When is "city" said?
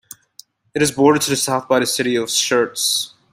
1.85-2.15